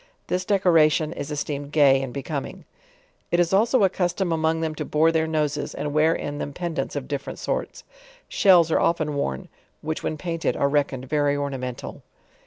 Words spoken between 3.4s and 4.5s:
also a custom